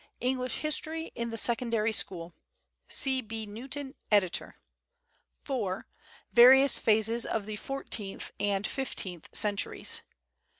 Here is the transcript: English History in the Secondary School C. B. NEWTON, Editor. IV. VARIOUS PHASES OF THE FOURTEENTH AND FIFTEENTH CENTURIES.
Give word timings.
English 0.19 0.55
History 0.61 1.11
in 1.13 1.29
the 1.29 1.37
Secondary 1.37 1.91
School 1.91 2.33
C. 2.87 3.21
B. 3.21 3.45
NEWTON, 3.45 3.93
Editor. 4.09 4.55
IV. 5.47 5.83
VARIOUS 6.33 6.79
PHASES 6.79 7.27
OF 7.27 7.45
THE 7.45 7.57
FOURTEENTH 7.57 8.31
AND 8.39 8.65
FIFTEENTH 8.65 9.29
CENTURIES. 9.31 10.01